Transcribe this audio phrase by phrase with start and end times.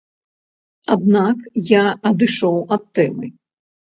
[0.95, 3.29] Аднак я адышоў ад тэмы.